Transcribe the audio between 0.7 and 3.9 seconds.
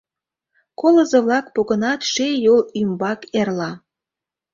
Колызо-влак погынат ший Юл ӱмбак эрла.